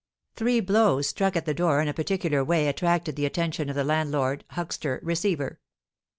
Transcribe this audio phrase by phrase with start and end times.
[0.35, 3.83] Three blows struck at the door in a particular way attracted the attention of the
[3.83, 5.59] landlord, huckster, receiver.